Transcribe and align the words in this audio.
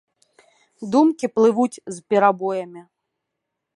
Думкі 0.95 1.29
плывуць 1.37 1.81
з 1.99 2.01
перабоямі. 2.15 2.81